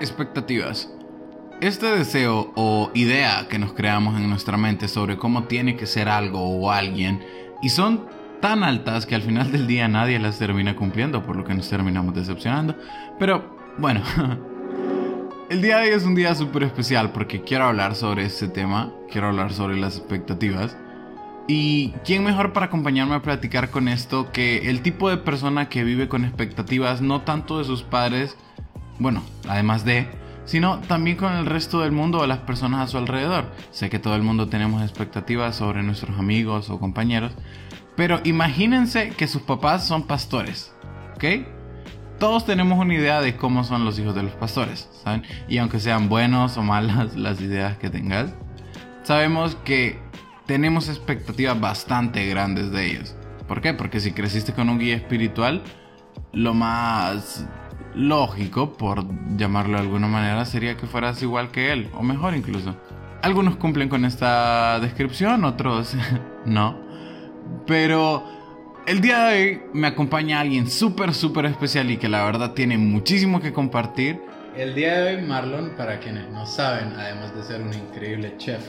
[0.00, 0.92] Expectativas.
[1.62, 6.10] Este deseo o idea que nos creamos en nuestra mente sobre cómo tiene que ser
[6.10, 7.24] algo o alguien
[7.62, 8.04] y son
[8.42, 11.70] tan altas que al final del día nadie las termina cumpliendo, por lo que nos
[11.70, 12.76] terminamos decepcionando.
[13.18, 14.02] Pero bueno,
[15.48, 18.92] el día de hoy es un día súper especial porque quiero hablar sobre este tema,
[19.10, 20.76] quiero hablar sobre las expectativas.
[21.48, 25.84] Y quién mejor para acompañarme a platicar con esto que el tipo de persona que
[25.84, 28.36] vive con expectativas no tanto de sus padres,
[28.98, 30.08] bueno, además de,
[30.44, 33.50] sino también con el resto del mundo o las personas a su alrededor.
[33.70, 37.32] Sé que todo el mundo tenemos expectativas sobre nuestros amigos o compañeros,
[37.96, 40.72] pero imagínense que sus papás son pastores,
[41.16, 41.24] ¿ok?
[42.18, 45.22] Todos tenemos una idea de cómo son los hijos de los pastores, ¿saben?
[45.48, 48.32] Y aunque sean buenos o malas las ideas que tengas,
[49.02, 49.98] sabemos que
[50.46, 53.16] tenemos expectativas bastante grandes de ellos.
[53.48, 53.74] ¿Por qué?
[53.74, 55.62] Porque si creciste con un guía espiritual,
[56.32, 57.46] lo más
[57.96, 59.04] lógico, por
[59.36, 62.76] llamarlo de alguna manera, sería que fueras igual que él, o mejor incluso.
[63.22, 65.96] Algunos cumplen con esta descripción, otros
[66.44, 66.78] no.
[67.66, 68.22] Pero
[68.86, 72.78] el día de hoy me acompaña alguien súper, súper especial y que la verdad tiene
[72.78, 74.20] muchísimo que compartir.
[74.56, 78.60] El día de hoy Marlon, para quienes no saben, además de ser un increíble chef,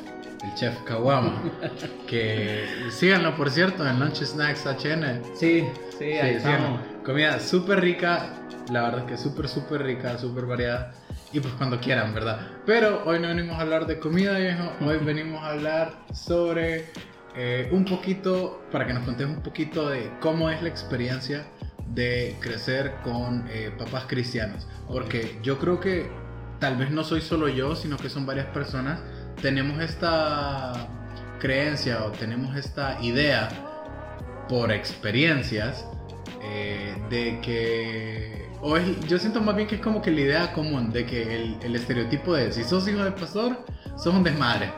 [0.44, 1.44] el chef Kawama,
[2.08, 5.22] que síganlo por cierto en Lunch Snacks HN.
[5.36, 5.66] Sí,
[5.97, 6.80] sí, ahí estamos.
[7.08, 8.33] Comida súper rica,
[8.69, 10.91] la verdad que súper, súper rica, súper variada.
[11.31, 12.50] Y pues cuando quieran, ¿verdad?
[12.66, 14.73] Pero hoy no venimos a hablar de comida, viejo.
[14.86, 16.88] Hoy venimos a hablar sobre
[17.33, 21.47] eh, un poquito, para que nos contes un poquito de cómo es la experiencia
[21.94, 24.67] de crecer con eh, papás cristianos.
[24.85, 26.11] Porque yo creo que
[26.59, 29.00] tal vez no soy solo yo, sino que son varias personas.
[29.41, 30.73] Tenemos esta
[31.39, 33.47] creencia o tenemos esta idea
[34.50, 35.85] por experiencias
[36.42, 40.92] eh, de que o yo siento más bien que es como que la idea común
[40.92, 43.64] de que el, el estereotipo de si sos hijo de pastor
[43.96, 44.72] sos un desmadre.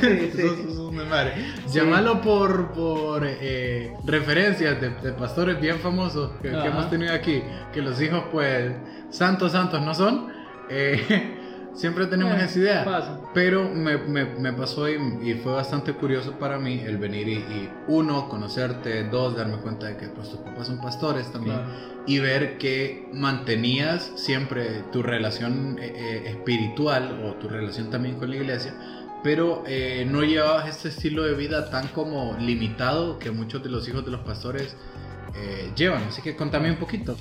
[0.00, 0.42] Sí, sí.
[0.42, 1.32] sos, un desmadre.
[1.68, 7.42] Llámalo por, por eh, referencias de, de, pastores bien famosos que, que, hemos tenido aquí
[7.72, 8.72] que los hijos pues
[9.10, 10.32] santos santos no son
[10.68, 11.33] eh,
[11.74, 13.20] Siempre tenemos eh, esa idea.
[13.34, 17.68] Pero me, me, me pasó y, y, fue bastante curioso para mí el venir y,
[17.88, 21.58] uno, conocerte, dos, darme cuenta de que pues, tus papás son pastores también
[22.06, 28.30] y ver que mantenías siempre tu relación eh, eh, espiritual o tu relación también con
[28.30, 28.74] la iglesia,
[29.24, 29.64] pero
[30.06, 34.10] no llevabas este estilo de vida tan como limitado que muchos de los hijos de
[34.10, 34.76] los pastores
[35.74, 36.02] llevan.
[36.04, 37.16] Así que contame un poquito.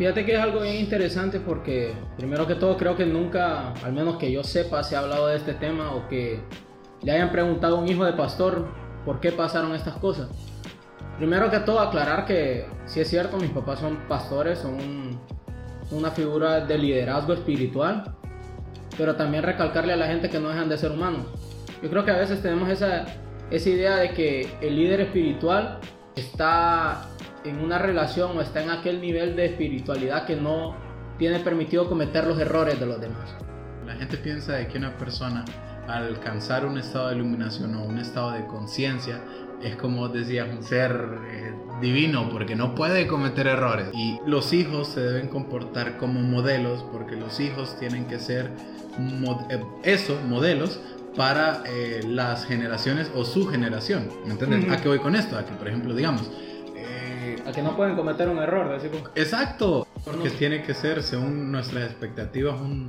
[0.00, 4.16] Fíjate que es algo bien interesante porque, primero que todo, creo que nunca, al menos
[4.16, 6.40] que yo sepa, se ha hablado de este tema o que
[7.02, 8.66] le hayan preguntado a un hijo de pastor
[9.04, 10.30] por qué pasaron estas cosas.
[11.18, 15.20] Primero que todo, aclarar que si es cierto, mis papás son pastores, son
[15.90, 18.14] una figura de liderazgo espiritual,
[18.96, 21.26] pero también recalcarle a la gente que no dejan de ser humanos.
[21.82, 23.04] Yo creo que a veces tenemos esa,
[23.50, 25.78] esa idea de que el líder espiritual
[26.16, 27.09] está
[27.44, 30.76] en una relación o está en aquel nivel de espiritualidad que no
[31.18, 33.34] tiene permitido cometer los errores de los demás.
[33.86, 35.44] La gente piensa de que una persona
[35.86, 39.20] al alcanzar un estado de iluminación o un estado de conciencia
[39.62, 44.88] es como decías un ser eh, divino porque no puede cometer errores y los hijos
[44.88, 48.50] se deben comportar como modelos porque los hijos tienen que ser
[49.50, 50.80] eh, eso modelos
[51.16, 54.70] para eh, las generaciones o su generación ¿me entiendes?
[54.70, 55.36] ¿a qué voy con esto?
[55.36, 56.30] a que por ejemplo digamos
[57.46, 58.78] a que no pueden cometer un error.
[59.14, 62.88] Exacto, porque tiene que ser, según nuestras expectativas, un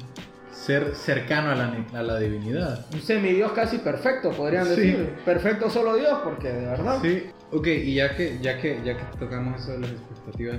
[0.52, 2.86] ser cercano a la, a la divinidad.
[2.94, 5.16] Un semidios casi perfecto, podrían decir.
[5.26, 7.00] Perfecto solo Dios, porque de verdad.
[7.02, 10.58] Sí, ok, y ya que, ya que, ya que tocamos eso de las expectativas,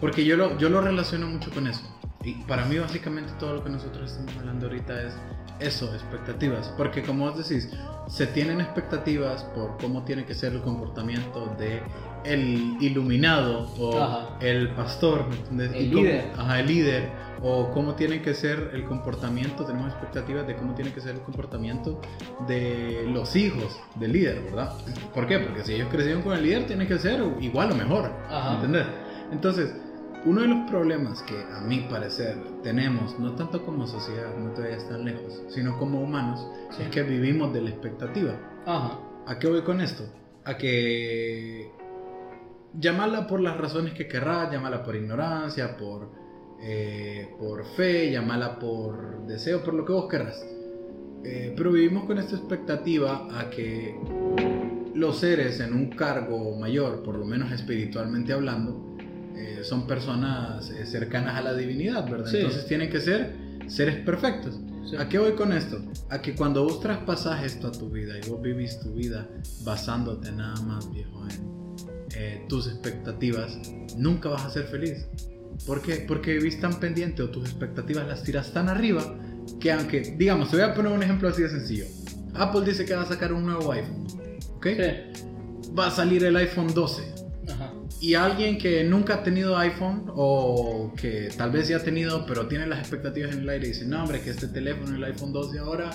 [0.00, 1.82] porque yo lo, yo lo relaciono mucho con eso.
[2.24, 5.14] Y para mí básicamente todo lo que nosotros estamos hablando ahorita es
[5.66, 6.72] eso, expectativas.
[6.76, 7.70] Porque como vos decís,
[8.08, 11.82] se tienen expectativas por cómo tiene que ser el comportamiento de
[12.24, 16.32] el iluminado o el pastor, El líder.
[16.38, 17.24] ajá, el líder.
[17.46, 21.20] O cómo tiene que ser el comportamiento, tenemos expectativas de cómo tiene que ser el
[21.20, 22.00] comportamiento
[22.48, 24.72] de los hijos del líder, ¿verdad?
[25.12, 25.40] ¿Por qué?
[25.40, 28.10] Porque si ellos crecieron con el líder, tiene que ser igual o mejor,
[28.54, 28.86] ¿entendés?
[29.30, 29.74] Entonces,
[30.24, 34.62] uno de los problemas que a mi parecer tenemos, no tanto como sociedad, no te
[34.62, 36.46] vayas tan lejos, sino como humanos,
[36.80, 38.34] es que vivimos de la expectativa.
[38.64, 38.98] Ajá.
[39.26, 40.04] ¿A qué voy con esto?
[40.44, 41.70] A que
[42.78, 46.10] llámala por las razones que querrás, llámala por ignorancia, por,
[46.60, 50.44] eh, por fe, llámala por deseo, por lo que vos querrás.
[51.22, 53.98] Eh, pero vivimos con esta expectativa a que
[54.94, 58.93] los seres en un cargo mayor, por lo menos espiritualmente hablando,
[59.36, 62.34] eh, son personas cercanas a la divinidad, ¿verdad?
[62.34, 63.34] Entonces tienen que ser
[63.66, 64.58] seres perfectos.
[64.98, 65.80] ¿A qué voy con esto?
[66.10, 69.26] A que cuando vos traspasas esto a tu vida y vos vivís tu vida
[69.62, 71.64] basándote nada más, viejo, en
[72.16, 73.58] eh, tus expectativas,
[73.96, 75.06] nunca vas a ser feliz.
[75.66, 76.04] ¿Por qué?
[76.06, 79.02] Porque vivís tan pendiente o tus expectativas las tiras tan arriba
[79.60, 81.86] que aunque, digamos, te voy a poner un ejemplo así de sencillo.
[82.34, 84.06] Apple dice que va a sacar un nuevo iPhone,
[84.56, 84.66] ¿ok?
[85.76, 87.13] Va a salir el iPhone 12.
[88.00, 92.46] Y alguien que nunca ha tenido iPhone o que tal vez ya ha tenido, pero
[92.46, 95.32] tiene las expectativas en el aire y dice, no, hombre, que este teléfono, el iPhone
[95.32, 95.90] 12 ahora,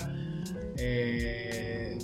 [0.76, 1.98] eh,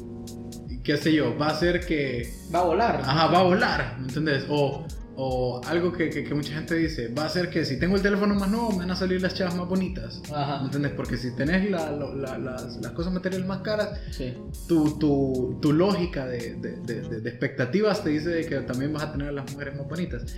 [0.84, 2.32] qué sé yo, va a ser que...
[2.54, 3.00] Va a volar.
[3.02, 4.44] Ajá, va a volar, ¿me entiendes?
[4.48, 4.86] O
[5.16, 8.34] o algo que, que, mucha gente dice, va a ser que si tengo el teléfono
[8.34, 10.20] más nuevo me van a salir las chavas más bonitas.
[10.32, 10.58] Ajá.
[10.58, 10.92] ¿Me entiendes?
[10.92, 14.34] Porque si tenés la, la, las, las, cosas materiales más caras, sí.
[14.68, 19.32] tu, tu, tu, lógica de, de, de, expectativas te dice que también vas a tener
[19.32, 20.36] las mujeres más bonitas.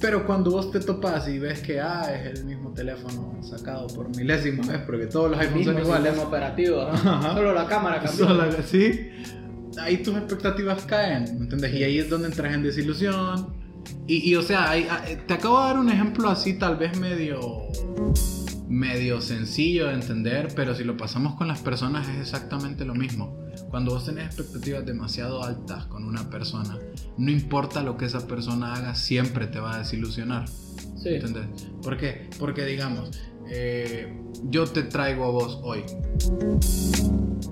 [0.00, 4.14] Pero cuando vos te topas y ves que ah, es el mismo teléfono sacado por
[4.16, 6.14] milésima vez, porque todos los iPhones son iguales.
[6.14, 8.26] El operativo, solo la cámara cambió.
[8.28, 9.10] Solo, sí,
[9.78, 11.74] ahí tus expectativas caen, ¿me entiendes?
[11.74, 13.65] Y ahí es donde entras en desilusión
[14.06, 14.72] y, o sea,
[15.26, 17.62] te acabo de dar un ejemplo así tal vez medio
[18.68, 23.46] medio sencillo de entender, pero si lo pasamos con las personas es exactamente lo mismo.
[23.70, 26.78] Cuando vos tenés expectativas demasiado altas con una persona,
[27.16, 30.48] no importa lo que esa persona haga, siempre te va a desilusionar.
[30.48, 31.10] Sí.
[31.10, 31.46] ¿Entendés?
[31.82, 32.28] ¿Por qué?
[32.38, 33.10] Porque digamos,
[33.48, 35.84] eh, yo te traigo a vos hoy.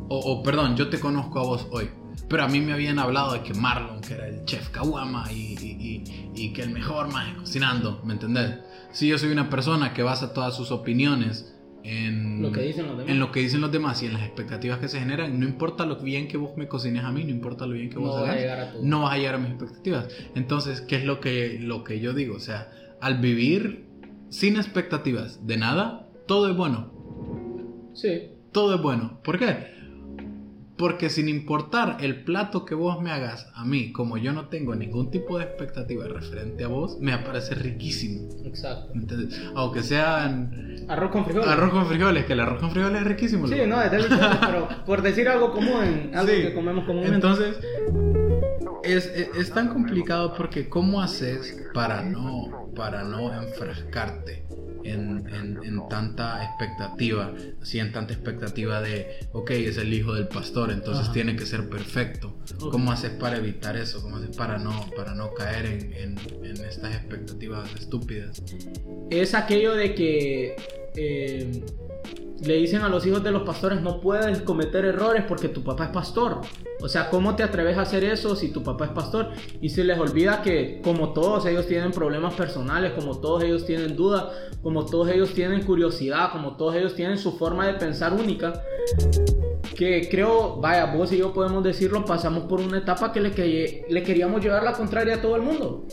[0.09, 1.89] o perdón, yo te conozco a vos hoy
[2.29, 6.53] pero a mí me habían hablado de que Marlon, que era el chef Kawama y,
[6.55, 8.59] que el mejor más cocinando, ¿me entendés?
[8.93, 11.53] Si yo soy una persona que basa todas sus opiniones
[11.83, 13.13] en lo, que dicen los demás.
[13.13, 15.85] en lo que dicen los demás y en las expectativas que se generan, no importa
[15.85, 18.75] lo bien que vos me cocines a mí, no importa lo bien que vos hagas,
[18.83, 20.09] no vas a llegar a mis expectativas.
[20.35, 22.37] Entonces, ¿qué es lo que, lo que yo digo?
[22.37, 22.71] O sea,
[23.01, 23.87] al vivir
[24.31, 26.91] sin expectativas de nada, todo es bueno.
[27.95, 28.31] Sí.
[28.53, 29.21] Todo es bueno.
[29.23, 29.75] ¿Por qué?
[30.77, 34.75] Porque sin importar el plato que vos me hagas a mí, como yo no tengo
[34.75, 38.29] ningún tipo de expectativa referente a vos, me parece riquísimo.
[38.45, 38.93] Exacto.
[39.55, 40.85] Aunque sean...
[40.89, 41.49] Arroz con frijoles.
[41.49, 43.47] Arroz con frijoles, que el arroz con frijoles es riquísimo.
[43.47, 47.15] Sí, no, es delicioso, pero por decir algo común, algo que comemos comúnmente.
[47.15, 47.57] Entonces,
[48.85, 54.45] es, es, tan complicado porque ¿cómo haces para no, para no enfrascarte?
[54.85, 60.71] en, en, tanta expectativa, así en tanta expectativa de, ok, es el hijo del pastor,
[60.71, 62.37] entonces tiene que ser perfecto.
[62.71, 64.03] ¿Cómo haces para evitar eso?
[64.03, 68.43] ¿Cómo haces para no, para no caer en, en estas expectativas estúpidas?
[69.11, 70.57] Es aquello de que...
[70.97, 71.65] Eh,
[72.43, 75.85] le dicen a los hijos de los pastores no puedes cometer errores porque tu papá
[75.85, 76.41] es pastor.
[76.81, 79.31] O sea, ¿cómo te atreves a hacer eso si tu papá es pastor?
[79.61, 83.97] Y se les olvida que como todos ellos tienen problemas personales, como todos ellos tienen
[83.97, 84.25] dudas,
[84.63, 88.63] como todos ellos tienen curiosidad, como todos ellos tienen su forma de pensar única,
[89.77, 94.43] que creo, vaya, vos y yo podemos decirlo, pasamos por una etapa que le, queríamos
[94.43, 95.87] llevar la contraria a todo el mundo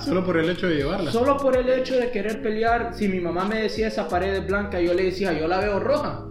[0.00, 1.10] solo por el hecho de llevarla.
[1.10, 2.94] Solo por el hecho de querer pelear.
[2.94, 5.80] Si mi mamá me decía esa pared es blanca, yo le decía, yo la veo
[5.80, 6.26] roja.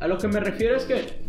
[0.00, 1.22] A lo que me refiero es que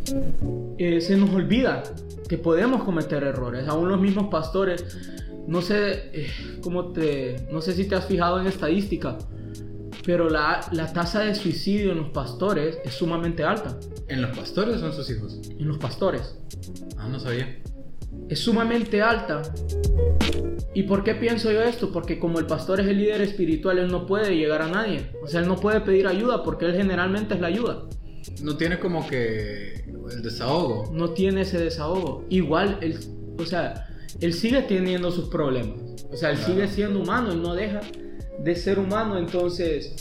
[0.77, 1.83] eh, se nos olvida
[2.27, 3.67] que podemos cometer errores.
[3.67, 4.97] Aún los mismos pastores,
[5.47, 6.27] no sé eh,
[6.61, 9.17] cómo te, no sé si te has fijado en estadística,
[10.05, 13.77] pero la, la, tasa de suicidio en los pastores es sumamente alta.
[14.07, 15.39] ¿En los pastores o en sus hijos?
[15.57, 16.37] En los pastores.
[16.97, 17.59] Ah, no sabía
[18.29, 19.41] es sumamente alta.
[20.73, 21.91] ¿Y por qué pienso yo esto?
[21.91, 25.11] Porque como el pastor es el líder espiritual, él no puede llegar a nadie.
[25.23, 27.85] O sea, él no puede pedir ayuda porque él generalmente es la ayuda.
[28.43, 30.91] No tiene como que el desahogo.
[30.93, 32.25] No tiene ese desahogo.
[32.29, 32.99] Igual, él,
[33.37, 33.87] o sea,
[34.21, 35.79] él sigue teniendo sus problemas.
[36.11, 37.81] O sea, él sigue siendo humano, él no deja
[38.43, 39.17] de ser humano.
[39.17, 39.95] Entonces,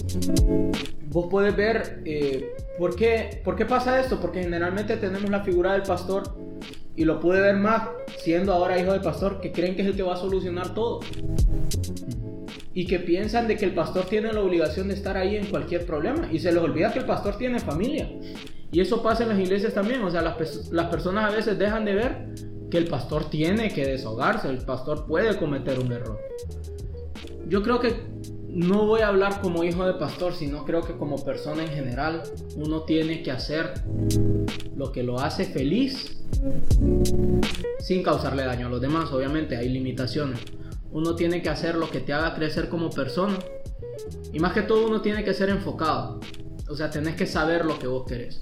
[1.06, 4.20] vos puedes ver eh, ¿por, qué, por qué pasa esto.
[4.20, 6.36] Porque generalmente tenemos la figura del pastor
[6.98, 10.02] y lo pude ver más siendo ahora hijo de pastor, que creen que el que
[10.02, 10.98] va a solucionar todo.
[12.74, 15.86] Y que piensan de que el pastor tiene la obligación de estar ahí en cualquier
[15.86, 16.28] problema.
[16.32, 18.10] Y se les olvida que el pastor tiene familia.
[18.72, 20.02] Y eso pasa en las iglesias también.
[20.02, 22.26] O sea, las, las personas a veces dejan de ver
[22.68, 24.48] que el pastor tiene que desahogarse.
[24.48, 26.18] El pastor puede cometer un error.
[27.46, 27.94] Yo creo que
[28.48, 32.24] no voy a hablar como hijo de pastor, sino creo que como persona en general,
[32.56, 33.84] uno tiene que hacer
[34.74, 36.17] lo que lo hace feliz
[37.80, 39.12] sin causarle daño a los demás.
[39.12, 40.40] Obviamente hay limitaciones.
[40.90, 43.38] Uno tiene que hacer lo que te haga crecer como persona.
[44.32, 46.20] Y más que todo uno tiene que ser enfocado.
[46.68, 48.40] O sea, tenés que saber lo que vos querés.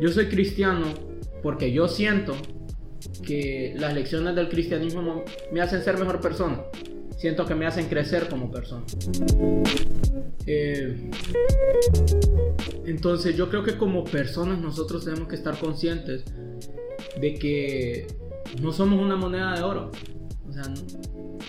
[0.00, 0.86] Yo soy cristiano
[1.42, 2.34] porque yo siento
[3.24, 6.62] que las lecciones del cristianismo me hacen ser mejor persona.
[7.20, 8.82] Siento que me hacen crecer como persona.
[10.46, 11.10] Eh,
[12.86, 16.24] entonces yo creo que como personas nosotros tenemos que estar conscientes
[17.20, 18.06] de que
[18.62, 19.90] no somos una moneda de oro.
[20.48, 20.62] O sea,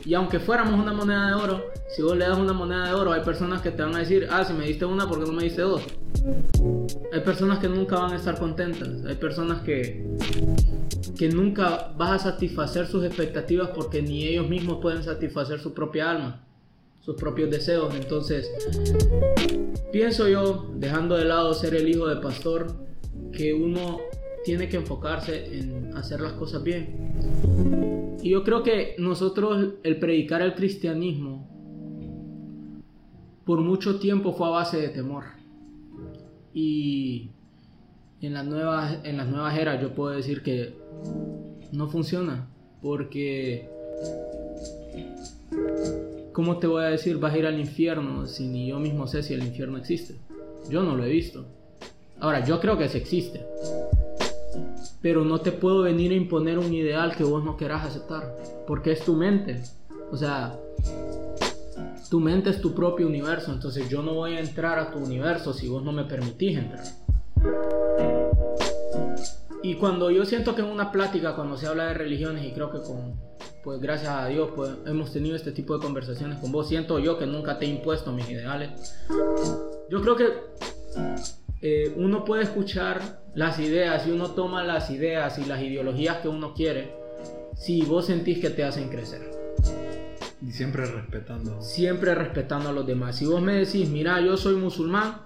[0.03, 1.63] y aunque fuéramos una moneda de oro,
[1.95, 4.27] si vos le das una moneda de oro, hay personas que te van a decir,
[4.29, 5.83] ah, si me diste una, ¿por qué no me diste dos?
[7.13, 8.89] Hay personas que nunca van a estar contentas.
[9.07, 10.05] Hay personas que,
[11.21, 16.09] que nunca vas a satisfacer sus expectativas porque ni ellos mismos pueden satisfacer su propia
[16.09, 16.43] alma,
[16.99, 17.93] sus propios deseos.
[17.93, 18.51] Entonces,
[19.91, 22.73] pienso yo, dejando de lado ser el hijo de pastor,
[23.31, 23.99] que uno
[24.43, 28.17] tiene que enfocarse en hacer las cosas bien.
[28.23, 31.47] Y yo creo que nosotros, el predicar el cristianismo,
[33.45, 35.25] por mucho tiempo fue a base de temor.
[36.51, 37.29] Y
[38.21, 40.75] en las nuevas, en las nuevas eras yo puedo decir que
[41.71, 42.47] no funciona.
[42.81, 43.69] Porque,
[46.33, 47.17] ¿cómo te voy a decir?
[47.17, 50.15] Vas a ir al infierno si ni yo mismo sé si el infierno existe.
[50.69, 51.45] Yo no lo he visto.
[52.19, 53.45] Ahora, yo creo que sí existe
[55.01, 58.35] pero no te puedo venir a imponer un ideal que vos no querás aceptar,
[58.67, 59.61] porque es tu mente.
[60.11, 60.59] O sea,
[62.09, 65.53] tu mente es tu propio universo, entonces yo no voy a entrar a tu universo
[65.53, 66.83] si vos no me permitís entrar.
[69.63, 72.71] Y cuando yo siento que en una plática, cuando se habla de religiones, y creo
[72.71, 73.19] que con,
[73.63, 77.17] pues gracias a Dios, pues hemos tenido este tipo de conversaciones con vos, siento yo
[77.19, 78.97] que nunca te he impuesto mis ideales.
[79.89, 80.27] Yo creo que
[81.61, 86.27] eh, uno puede escuchar las ideas y uno toma las ideas y las ideologías que
[86.27, 86.95] uno quiere
[87.55, 89.29] si vos sentís que te hacen crecer.
[90.41, 91.61] Y siempre respetando.
[91.61, 93.17] Siempre respetando a los demás.
[93.17, 95.21] Si vos me decís, mira, yo soy musulmán,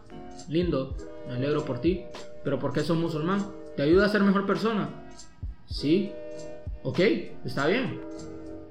[0.49, 2.05] lindo, me alegro por ti,
[2.43, 3.45] pero ¿por qué sos musulmán?
[3.75, 4.89] ¿Te ayuda a ser mejor persona?
[5.65, 6.11] Sí,
[6.83, 6.99] ok,
[7.45, 7.99] está bien.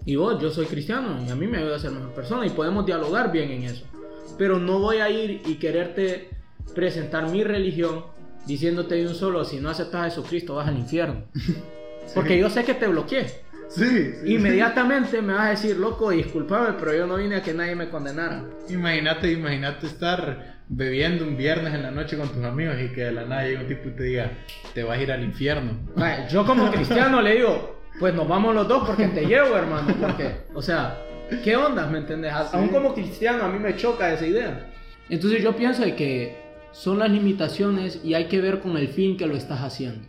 [0.06, 2.50] Y vos, yo soy cristiano y a mí me ayuda a ser mejor persona y
[2.50, 3.84] podemos dialogar bien en eso.
[4.38, 6.30] Pero no voy a ir y quererte
[6.74, 8.04] presentar mi religión
[8.46, 11.24] diciéndote de un solo, si no aceptas a Jesucristo vas al infierno.
[12.14, 13.44] Porque yo sé que te bloqueé.
[13.68, 17.74] Sí, Inmediatamente me vas a decir, loco, discúlpame, pero yo no vine a que nadie
[17.74, 18.44] me condenara.
[18.68, 23.12] Imagínate, imagínate estar bebiendo un viernes en la noche con tus amigos y que de
[23.12, 24.30] la nada llegue un tipo y te diga,
[24.72, 25.72] te vas a ir al infierno.
[26.30, 29.94] Yo como cristiano le digo, pues nos vamos los dos porque te llevo, hermano.
[30.00, 30.98] Porque, o sea,
[31.42, 31.86] ¿qué onda?
[31.86, 32.32] ¿Me entiendes?
[32.32, 34.70] Aún como cristiano a mí me choca esa idea.
[35.08, 36.42] Entonces yo pienso de que
[36.72, 40.08] son las limitaciones y hay que ver con el fin que lo estás haciendo.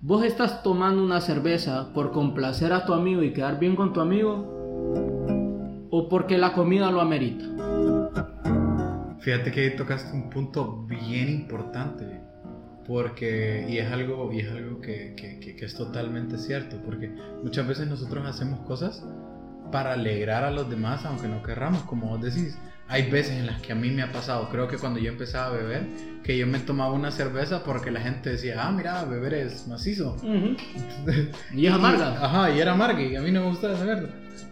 [0.00, 4.00] Vos estás tomando una cerveza por complacer a tu amigo y quedar bien con tu
[4.00, 7.51] amigo o porque la comida lo amerita.
[9.22, 12.20] Fíjate que tocaste un punto bien importante
[12.86, 17.08] porque y es algo y es algo que, que, es totalmente cierto porque
[17.42, 19.04] muchas veces nosotros hacemos cosas
[19.70, 23.62] para alegrar a los demás aunque no querramos como vos decís hay veces en las
[23.62, 25.86] que a mí me ha pasado, creo que cuando yo empezaba a beber,
[26.22, 30.14] que yo me tomaba una cerveza porque la gente decía, ah, mira, beber es macizo.
[31.54, 32.18] y es amarga.
[32.22, 33.86] Ajá, y era amarga y a mí no me gustaba esa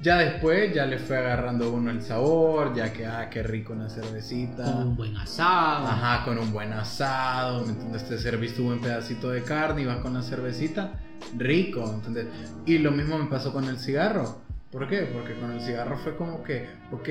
[0.02, 3.88] Ya después ya le fue agarrando uno el sabor, ya que, ah, qué rico una
[3.88, 4.64] cervecita.
[4.64, 5.86] Con un buen asado.
[5.86, 8.08] Ajá, con un buen asado, ¿me entiendes?
[8.08, 10.92] Te serviste un buen pedacito de carne y vas con la cervecita,
[11.36, 12.26] rico, ¿entendés?
[12.64, 15.02] Y lo mismo me pasó con el cigarro ¿Por qué?
[15.12, 17.08] Porque con el cigarro fue como que, ok,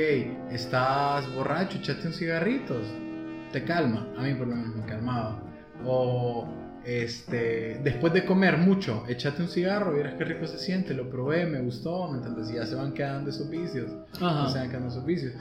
[0.49, 2.79] estás borracho, echate un cigarrito,
[3.51, 4.07] te calma.
[4.17, 5.41] A mí por lo menos me calmaba.
[5.85, 6.47] O
[6.85, 11.45] este, después de comer mucho, échate un cigarro, verás qué rico se siente, lo probé,
[11.45, 12.51] me gustó, ¿me entiendes?
[12.51, 13.91] Y ya se van quedando esos vicios.
[14.19, 14.49] Ajá.
[14.49, 15.33] Se van quedando esos vicios.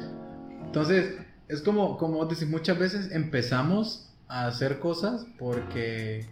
[0.65, 1.17] Entonces,
[1.49, 6.27] es como, como decir, muchas veces empezamos a hacer cosas porque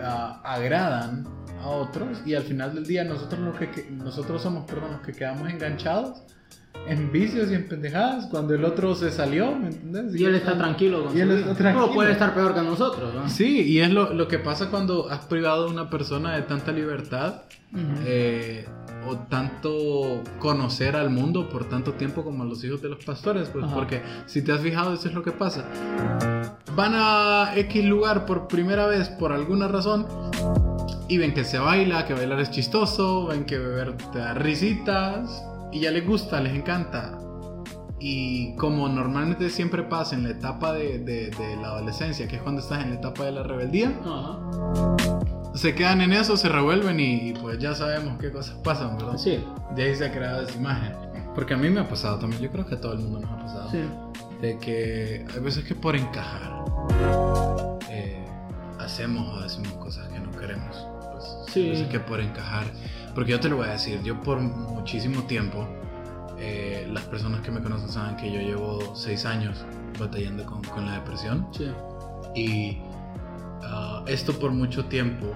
[0.00, 1.26] ah, agradan
[1.60, 5.12] a otros y al final del día nosotros, lo que, nosotros somos perdón, los que
[5.12, 6.22] quedamos enganchados
[6.86, 10.20] en vicios y en pendejadas cuando el otro se salió, ¿me entiendes?
[10.20, 11.10] Y, él está tranquilo.
[11.14, 11.92] y él está tranquilo.
[11.92, 13.14] Puede estar peor que nosotros.
[13.14, 13.28] ¿no?
[13.28, 16.72] Sí, y es lo, lo, que pasa cuando has privado a una persona de tanta
[16.72, 17.42] libertad
[18.04, 18.66] eh,
[19.08, 23.48] o tanto conocer al mundo por tanto tiempo como a los hijos de los pastores,
[23.48, 25.64] pues porque si te has fijado eso es lo que pasa.
[26.74, 30.06] Van a X lugar por primera vez por alguna razón
[31.08, 35.44] y ven que se baila, que bailar es chistoso, ven que beber te da risitas
[35.72, 37.18] y ya les gusta, les encanta.
[37.98, 42.60] Y como normalmente siempre pasa en la etapa de, de, la adolescencia, que es cuando
[42.60, 43.92] estás en la etapa de la rebeldía,
[45.54, 49.18] se quedan en eso, se revuelven y, pues ya sabemos qué cosas pasan, ¿verdad?
[49.18, 49.44] Sí.
[49.76, 50.94] De ahí se ha creado esa imagen.
[51.34, 53.30] Porque a mí me ha pasado también, yo creo que a todo el mundo nos
[53.30, 53.70] ha pasado.
[53.70, 53.82] Sí.
[54.40, 56.64] De que hay veces que por encajar
[57.88, 58.24] eh,
[58.80, 60.76] hacemos o decimos cosas que no queremos.
[61.52, 61.86] Sí.
[61.90, 62.64] que por encajar.
[63.14, 65.66] Porque yo te lo voy a decir, yo por muchísimo tiempo
[66.38, 69.64] eh, las personas que me conocen saben que yo llevo seis años
[69.98, 71.46] batallando con, con la depresión.
[71.52, 71.70] Sí.
[72.34, 72.78] Y
[73.62, 75.26] ah, esto por mucho tiempo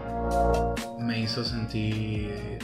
[0.99, 2.59] me hizo sentir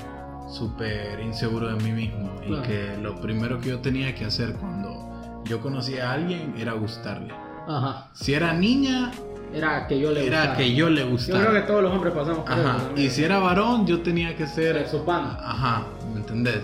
[0.49, 2.63] súper inseguro de mí mismo Claro.
[2.65, 6.73] y que lo primero que yo tenía que hacer cuando yo conocía a alguien era
[6.73, 7.33] gustarle.
[7.69, 8.11] Ajá.
[8.13, 9.13] Si era niña,
[9.55, 10.57] Era que yo le era gustara.
[10.59, 11.41] que yo le Yo gustara.
[11.47, 12.79] creo que todos los hombres pasamos por eso Ajá.
[12.79, 13.07] también.
[13.07, 15.37] Y si era varón, yo tenía que ser Ser su pan.
[15.41, 16.61] Ajá, ¿me entendés?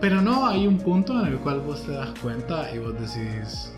[0.00, 3.72] Pero no, hay un punto en el cual vos te das cuenta y vos decís,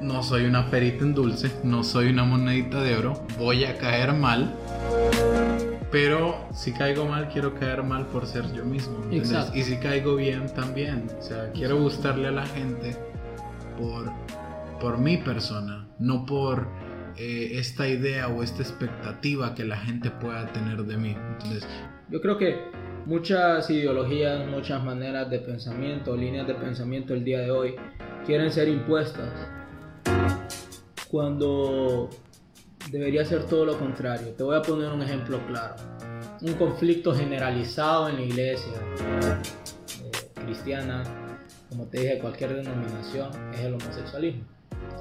[0.00, 4.14] no soy una perita en dulce, no soy una monedita de oro, voy a caer
[4.14, 4.54] mal.
[5.92, 8.96] Pero si caigo mal, quiero caer mal por ser yo mismo.
[9.10, 9.56] Exacto.
[9.58, 11.08] Y si caigo bien, también.
[11.18, 12.96] O sea, quiero gustarle a la gente
[13.76, 14.10] por,
[14.80, 16.68] por mi persona, no por
[17.16, 21.16] eh, esta idea o esta expectativa que la gente pueda tener de mí.
[21.32, 21.66] Entonces,
[22.08, 22.56] Yo creo que
[23.06, 27.74] muchas ideologías, muchas maneras de pensamiento, líneas de pensamiento el día de hoy
[28.26, 29.28] quieren ser impuestas
[31.10, 32.08] cuando
[32.90, 34.28] debería ser todo lo contrario.
[34.36, 35.76] Te voy a poner un ejemplo claro.
[36.40, 41.02] Un conflicto generalizado en la iglesia eh, cristiana,
[41.68, 44.44] como te dije, cualquier denominación, es el homosexualismo.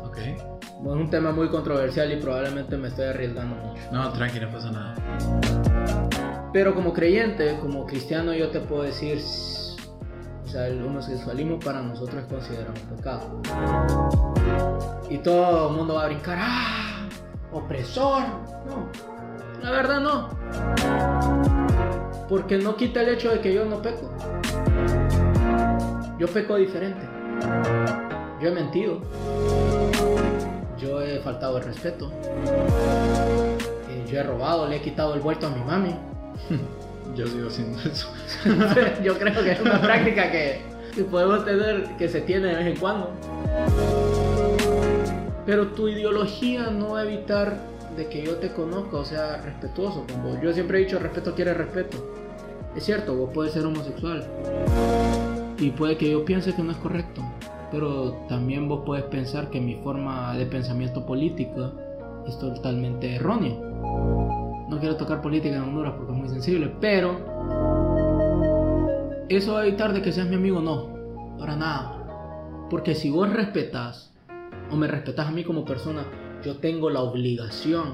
[0.04, 0.59] ok.
[0.82, 3.82] Es un tema muy controversial y probablemente me estoy arriesgando mucho.
[3.92, 4.96] No, tranqui, no pasa nada.
[6.54, 9.22] Pero como creyente, como cristiano, yo te puedo decir,
[10.46, 13.42] o sea, el homosexualismo para nosotros es considerado un pecado.
[15.10, 17.10] Y todo el mundo va a brincar, ¡ah!
[17.52, 18.24] Opresor.
[18.68, 18.90] No,
[19.62, 20.30] la verdad no.
[22.30, 24.10] Porque no quita el hecho de que yo no peco.
[26.18, 27.02] Yo peco diferente.
[28.42, 29.02] Yo he mentido.
[30.82, 32.12] Yo he faltado el respeto.
[33.90, 35.96] Eh, Yo he robado, le he quitado el vuelto a mi mami.
[37.16, 38.08] Yo sigo haciendo eso.
[39.04, 40.62] Yo creo que es una práctica que,
[40.96, 43.12] que podemos tener, que se tiene de vez en cuando.
[45.46, 47.58] Pero tu ideología no va a evitar
[47.98, 50.38] de que yo te conozca o sea respetuoso con vos.
[50.42, 51.98] Yo siempre he dicho respeto quiere respeto.
[52.76, 54.26] Es cierto, vos puedes ser homosexual.
[55.58, 57.24] Y puede que yo piense que no es correcto.
[57.72, 61.72] Pero también vos puedes pensar que mi forma de pensamiento política
[62.28, 63.56] es totalmente errónea.
[64.70, 67.18] No quiero tocar política en Honduras porque es muy sensible, pero
[69.30, 70.60] ¿Eso va a evitar de que seas mi amigo?
[70.60, 72.68] No, para nada.
[72.68, 74.12] Porque si vos respetas
[74.72, 76.04] o me respetas a mí como persona,
[76.44, 77.94] yo tengo la obligación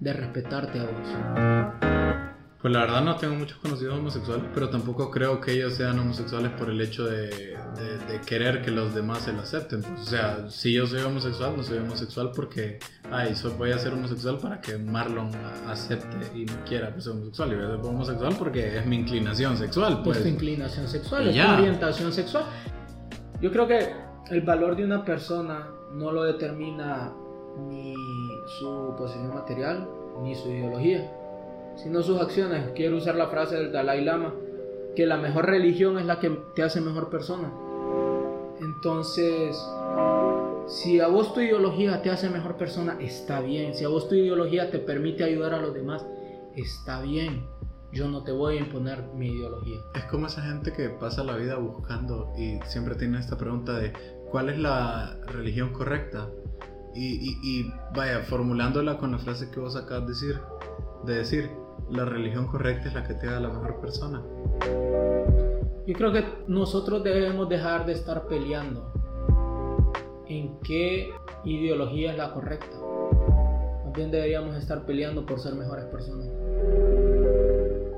[0.00, 2.27] de respetarte a vos.
[2.60, 6.50] Pues la verdad no tengo muchos conocidos homosexuales, pero tampoco creo que ellos sean homosexuales
[6.52, 9.80] por el hecho de, de- de querer que los demás se lo acepten.
[9.82, 12.80] Pues, o sea, si yo soy homosexual, no soy homosexual porque,
[13.12, 15.30] ay, so- voy a ser homosexual para que Marlon
[15.68, 17.52] acepte y me quiera pues, ser homosexual.
[17.52, 20.02] Y voy a ser homosexual porque es mi inclinación sexual.
[20.02, 20.16] Pues.
[20.16, 22.44] Es tu inclinación sexual, es tu orientación sexual.
[23.40, 23.92] Yo creo que
[24.30, 27.12] el valor de una persona no lo determina
[27.68, 27.94] ni
[28.58, 29.88] su posición material
[30.22, 31.08] ni su ideología,
[31.82, 32.70] sino sus acciones.
[32.74, 34.34] Quiero usar la frase del Dalai Lama,
[34.96, 37.52] que la mejor religión es la que te hace mejor persona.
[38.60, 39.56] Entonces,
[40.66, 43.74] si a vos tu ideología te hace mejor persona, está bien.
[43.74, 46.04] Si a vos tu ideología te permite ayudar a los demás,
[46.56, 47.46] está bien.
[47.92, 49.78] Yo no te voy a imponer mi ideología.
[49.94, 53.92] Es como esa gente que pasa la vida buscando y siempre tiene esta pregunta de
[54.30, 56.28] ¿cuál es la religión correcta?
[56.94, 60.40] Y, y- y, vaya, formulándola con la frase que vos acabas de decir,
[61.06, 61.50] de decir,
[61.90, 64.22] la religión correcta es la que te haga la mejor persona.
[65.86, 68.92] Yo creo que nosotros debemos dejar de estar peleando
[70.26, 71.10] en qué
[71.44, 72.76] ideología es la correcta.
[73.84, 76.28] Más bien deberíamos estar peleando por ser mejores personas.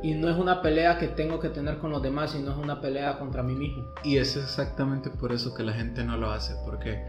[0.02, 2.80] Y no es una pelea que tengo que tener con los demás, sino es una
[2.80, 3.92] pelea contra mí mismo.
[4.04, 7.02] Y es exactamente por eso que la gente no lo hace, porque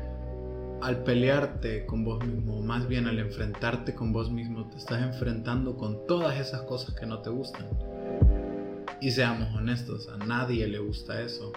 [0.81, 5.01] al pelearte con vos mismo, o más bien al enfrentarte con vos mismo, te estás
[5.03, 7.67] enfrentando con todas esas cosas que no te gustan.
[8.99, 11.51] Y seamos honestos, a nadie le gusta eso.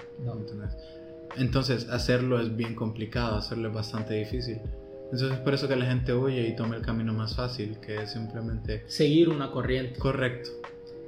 [1.37, 4.61] Entonces, hacerlo es bien complicado, hacerlo es bastante difícil.
[5.05, 8.03] Entonces, es por eso que la gente huye y toma el camino más fácil, que
[8.03, 9.99] es simplemente Seguir una corriente.
[9.99, 10.51] correcto.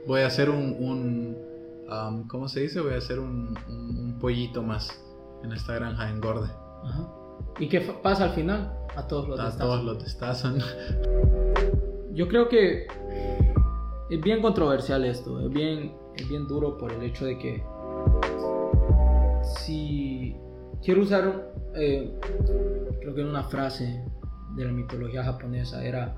[0.07, 1.37] Voy a hacer un, un
[1.90, 2.81] um, ¿cómo se dice?
[2.81, 4.90] Voy a hacer un, un- un pollito más
[5.42, 6.48] en esta granja engorde.
[6.85, 7.09] Ajá.
[7.59, 8.72] ¿Y qué pasa al final?
[8.96, 9.66] A todos los A destazan.
[9.66, 10.59] todos los destazan.
[12.12, 12.87] Yo creo que
[14.11, 17.62] es bien controversial esto, es bien, es bien duro por el hecho de que
[19.42, 20.37] si
[20.83, 22.18] quiero usar, eh,
[23.01, 24.05] creo que era una frase
[24.55, 26.16] de la mitología japonesa, era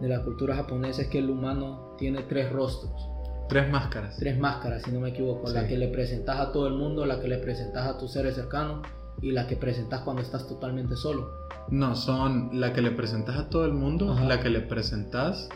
[0.00, 3.08] de la cultura japonesa, es que el humano tiene tres rostros.
[3.48, 4.16] Tres máscaras.
[4.16, 5.50] Tres máscaras, si no me equivoco.
[5.50, 8.34] La que le presentas a todo el mundo, la que le presentas a tus seres
[8.34, 8.86] cercanos
[9.24, 11.32] y la que presentas cuando estás totalmente solo.
[11.70, 14.24] No, son la que le presentas a todo el mundo, Ajá.
[14.24, 15.48] la que le presentas...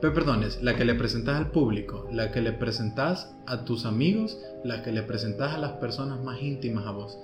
[0.00, 3.86] Pe- Perdón, es la que le presentas al público, la que le presentas a tus
[3.86, 7.16] amigos, la que le presentas a las personas más íntimas a vos.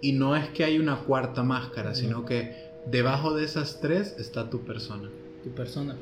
[0.00, 4.48] Y no es que hay una cuarta máscara, sino que debajo de esas tres está
[4.48, 5.08] tu persona.
[5.42, 5.96] tu persona.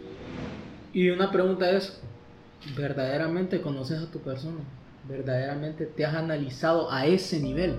[0.93, 1.99] Y una pregunta es,
[2.77, 4.61] ¿verdaderamente conoces a tu persona?
[5.09, 7.77] ¿Verdaderamente te has analizado a ese nivel?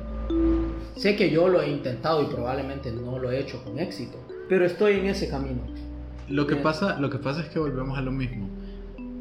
[0.96, 4.18] Sé que yo lo he intentado y probablemente no lo he hecho con éxito,
[4.50, 5.62] pero estoy en ese camino.
[6.30, 8.50] Lo que, pasa, lo que pasa es que volvemos a lo mismo.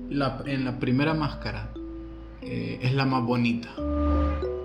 [0.09, 1.71] La- en la primera máscara
[2.43, 3.69] eh, es la más bonita,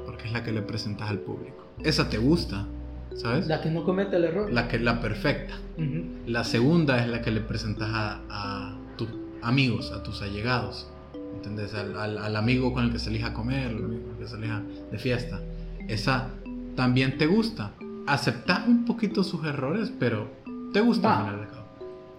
[0.06, 1.66] porque es la que le presentas al público.
[1.84, 2.68] Esa te gusta,
[3.16, 3.48] ¿sabes?
[3.48, 4.52] La que no comete el error.
[4.52, 5.54] La que es la perfecta.
[5.78, 6.06] Ujú.
[6.28, 9.10] La segunda es la que le presentas a, a tus
[9.42, 10.88] amigos, a tus allegados.
[11.36, 11.74] ¿Entendés?
[11.74, 14.28] Al, al- al amigo con el que salís a comer, al amigo con el que
[14.28, 14.52] salís
[14.92, 15.42] de fiesta.
[15.88, 16.30] Esa
[16.76, 17.72] también te gusta.
[18.08, 20.30] Aceptas un poquito sus errores, pero
[20.74, 21.66] te gusta al cabo.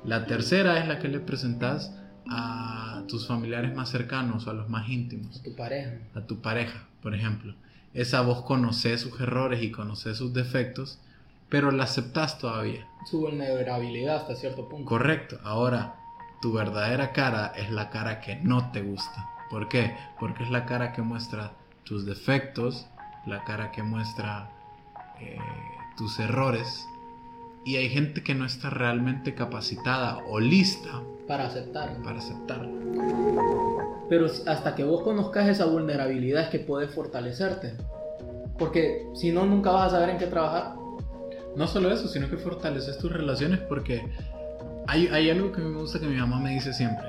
[0.05, 1.93] La tercera es la que le presentas
[2.29, 5.93] a tus familiares más cercanos o a los más íntimos Tu pareja.
[6.15, 7.55] a tu pareja, por ejemplo.
[7.95, 10.99] Esa vos conoces sus errores y conoces sus defectos,
[11.49, 12.87] pero la aceptas todavía.
[13.11, 14.89] Su vulnerabilidad hasta cierto punto.
[14.89, 15.39] Correcto.
[15.45, 15.97] Ahora,
[16.41, 19.29] tu verdadera cara es la cara que no te gusta.
[19.51, 19.95] ¿Por qué?
[20.19, 21.53] Porque es la cara que muestra
[21.85, 22.87] tus defectos,
[23.27, 24.51] la cara que muestra
[25.21, 25.37] eh,
[25.97, 26.87] tus errores.
[27.65, 31.97] Y hay gente que no está realmente capacitada o lista Para aceptar.
[32.03, 32.73] para aceptarlo.
[34.09, 37.75] Pero hasta que vos conozcas esa vulnerabilidad es que puedes fortalecerte.
[38.59, 40.75] Porque si no, nunca vas a saber en qué trabajar.
[41.57, 44.03] No solo eso, sino que fortaleces tus relaciones porque
[44.87, 47.09] hay, hay algo que a mí me gusta que mi mamá me dice siempre.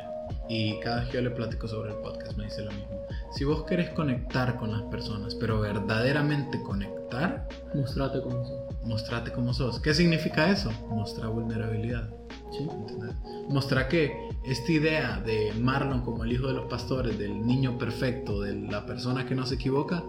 [0.49, 3.02] Y cada vez que yo le platico sobre el podcast me dice lo mismo.
[3.35, 8.59] Si vos querés conectar con las personas, pero verdaderamente conectar, Mostrate como sos.
[8.85, 9.79] mostrate como sos.
[9.79, 10.71] ¿Qué significa eso?
[10.89, 12.09] Mostrar vulnerabilidad.
[12.51, 12.67] ¿sí?
[12.71, 13.15] ¿entendés?
[13.49, 18.41] Mostrar que esta idea de Marlon como el hijo de los pastores, del niño perfecto,
[18.41, 20.03] de la persona que no se equivoca,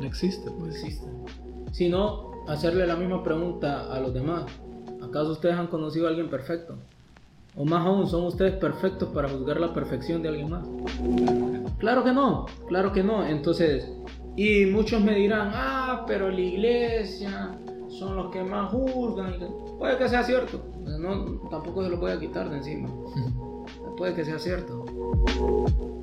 [0.00, 0.46] no existe.
[0.50, 0.76] No Pues.
[0.76, 1.06] existe.
[1.72, 4.44] Si no, hacerle la misma pregunta a los demás.
[5.02, 6.76] ¿Acaso ustedes han conocido a alguien perfecto?
[7.56, 10.64] O más aún, ¿son ustedes perfectos para juzgar la perfección de alguien más?
[11.80, 13.26] Claro que no, claro que no.
[13.26, 13.90] Entonces,
[14.36, 19.34] y muchos me dirán, ah, pero la iglesia son los que más juzgan.
[19.34, 19.48] y que-".
[19.78, 22.88] Puede que sea cierto, no, tampoco se lo voy a quitar de encima.
[23.96, 24.84] Puede que sea cierto.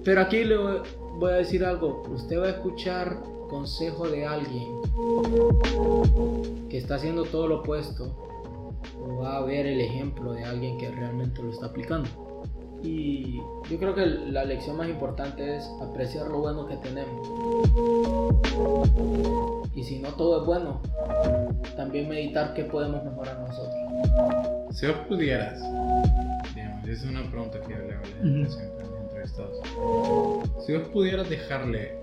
[0.04, 0.82] Pero aquí le voy-
[1.20, 2.04] voy a decir algo.
[2.14, 4.68] Usted va a escuchar consejo de alguien
[6.70, 8.16] que está haciendo todo lo opuesto
[9.02, 12.10] o va a ver el ejemplo de alguien que realmente lo está aplicando.
[12.84, 13.38] Y
[13.70, 17.28] yo creo que la lección más importante es apreciar lo bueno que tenemos.
[19.76, 20.82] Y si no todo es bueno,
[21.76, 23.76] también meditar qué podemos mejorar nosotros.
[24.72, 25.60] Si vos pudieras,
[26.56, 28.58] digamos, esa es una pregunta que yo le hago a la a mis
[29.02, 29.60] entrevistados.
[30.66, 32.00] Si vos pudieras dejarle,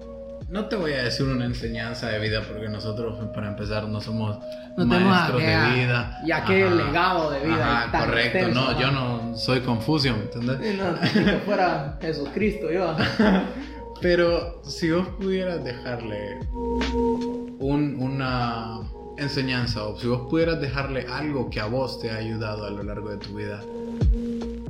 [0.48, 4.38] no te voy a decir una enseñanza de vida porque nosotros, para empezar, no somos
[4.76, 6.20] No maestros de vida.
[6.26, 6.84] y aquel Ajá.
[6.86, 8.80] legado de vida Ajá, tan correcto, extenso, no, ajá.
[8.80, 10.58] yo no soy Confucio, ¿me entendés?
[10.62, 12.94] Sí, no, ni que fuera Jesucristo, yo.
[14.00, 18.80] Pero si vos pudieras dejarle un- una
[19.16, 22.82] enseñanza o si vos pudieras dejarle algo que a vos te ha ayudado a lo
[22.82, 23.60] largo de tu vida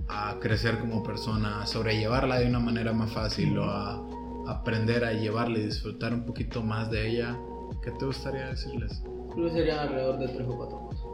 [0.09, 4.03] a crecer como persona, a sobrellevarla de una manera más fácil o a
[4.47, 7.39] aprender a llevarla y disfrutar un poquito más de ella,
[7.83, 9.03] ¿qué te gustaría decirles?
[9.35, 11.05] Creo serían alrededor de tres o cuatro cosas.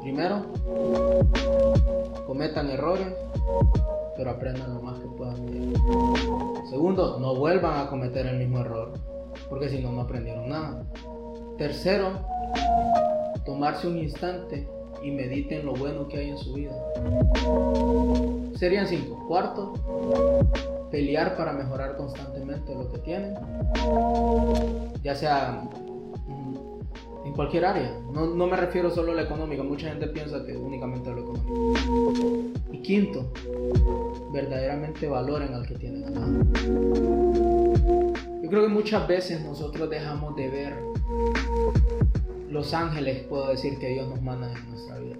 [0.00, 0.46] Primero,
[2.26, 3.14] cometan errores,
[4.16, 5.36] pero aprendan lo más que puedan.
[6.70, 8.92] Segundo, no vuelvan a cometer el mismo error,
[9.48, 10.84] porque si no, no aprendieron nada.
[11.56, 12.20] Tercero,
[13.44, 14.68] tomarse un instante
[15.02, 16.72] y mediten lo bueno que hay en su vida.
[18.56, 19.24] Serían cinco.
[19.28, 19.74] Cuarto,
[20.90, 23.34] pelear para mejorar constantemente lo que tienen,
[25.02, 25.62] ya sea
[26.26, 27.98] mm, en cualquier área.
[28.12, 31.20] No, no me refiero solo a la económica, mucha gente piensa que únicamente a lo
[31.20, 32.52] económico.
[32.72, 33.32] Y quinto,
[34.32, 36.52] verdaderamente valoren al que tienen al.
[38.42, 40.74] Yo creo que muchas veces nosotros dejamos de ver
[42.50, 45.16] los ángeles, puedo decir que Dios nos manda en nuestra vida.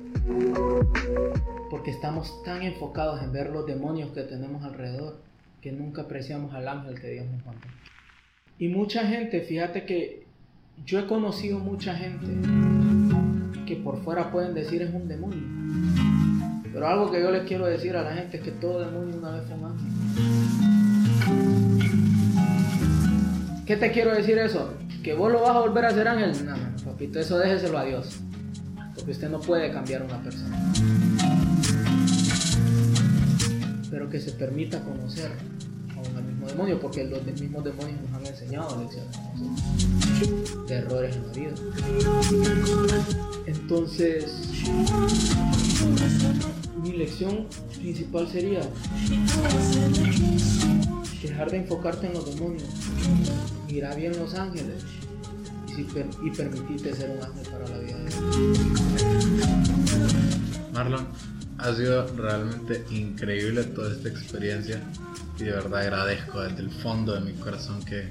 [1.68, 5.27] Porque estamos tan enfocados en ver los demonios que tenemos alrededor
[5.60, 7.66] que nunca apreciamos al ángel que Dios nos manda.
[8.58, 10.26] Y mucha gente, fíjate que
[10.84, 12.26] yo he conocido mucha gente
[13.66, 15.42] que por fuera pueden decir es un demonio.
[16.72, 19.32] Pero algo que yo les quiero decir a la gente es que todo demonio una
[19.32, 19.88] vez fue un ángel.
[23.66, 24.74] ¿Qué te quiero decir eso?
[25.02, 26.32] ¿Que vos lo vas a volver a hacer ángel?
[26.46, 28.20] No, no, papito, eso déjeselo a Dios.
[28.94, 30.56] Porque usted no puede cambiar a una persona.
[34.10, 35.30] Que se permita conocer
[35.94, 39.16] a un mismo demonio, porque los mismos demonios nos han enseñado lecciones
[40.66, 41.52] de errores en la vida.
[43.46, 44.32] Entonces,
[46.82, 47.46] mi lección
[47.78, 48.60] principal sería
[51.22, 52.68] dejar de enfocarte en los demonios,
[53.66, 54.84] mirar bien los ángeles
[55.76, 55.82] y,
[56.26, 58.10] y permitirte ser un ángel para la vida de
[60.72, 61.06] Marlon,
[61.58, 64.80] ha sido realmente increíble toda esta experiencia
[65.38, 68.08] y de verdad agradezco desde el fondo de mi corazón que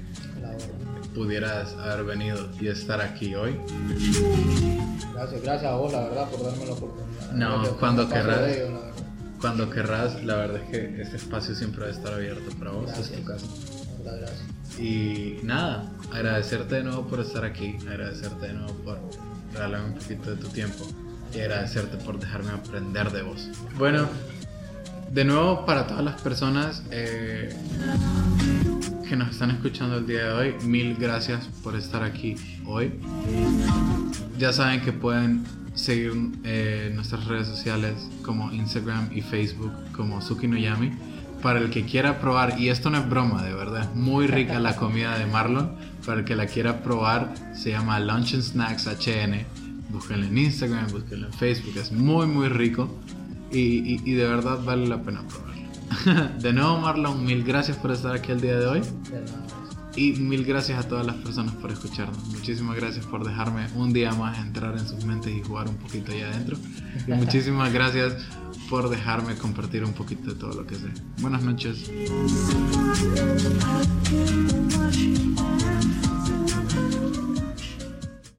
[1.14, 3.58] pudieras haber venido y estar aquí hoy.
[5.14, 7.32] Gracias, gracias a vos, la verdad, por darme la oportunidad.
[7.32, 8.56] No, cuando querrás.
[9.40, 12.90] cuando querrás, la verdad es que este espacio siempre va a estar abierto para vos,
[12.98, 13.46] es tu casa.
[14.04, 14.44] Gracias.
[14.78, 18.98] Y nada, agradecerte de nuevo por estar aquí, agradecerte de nuevo por
[19.52, 20.86] regalarme un poquito de tu tiempo
[21.34, 23.48] y agradecerte por dejarme aprender de vos.
[23.76, 24.08] Bueno,
[25.12, 27.54] de nuevo para todas las personas eh,
[29.08, 32.36] que nos están escuchando el día de hoy, mil gracias por estar aquí
[32.66, 32.92] hoy.
[34.38, 36.12] Ya saben que pueden seguir
[36.44, 40.92] eh, nuestras redes sociales como Instagram y Facebook como Suki no Yami.
[41.42, 44.74] Para el que quiera probar, y esto no es broma, de verdad, muy rica la
[44.74, 45.70] comida de Marlon.
[46.04, 49.67] Para el que la quiera probar, se llama Lunch and Snacks HN.
[49.90, 52.88] Búsquenlo en Instagram, búsquenlo en Facebook, es muy, muy rico
[53.50, 56.38] y, y, de verdad vale la pena probarlo.
[56.40, 58.82] de nuevo, Marlon, mil gracias por estar aquí el día de hoy.
[59.96, 62.22] Y mil gracias a todas las personas por escucharnos.
[62.28, 66.12] Muchísimas gracias por dejarme un día más entrar en sus mentes y jugar un poquito
[66.12, 66.56] ahí adentro.
[67.06, 68.14] Y muchísimas gracias
[68.68, 70.88] por dejarme compartir un poquito de todo lo que sé.
[71.20, 71.90] Buenas noches.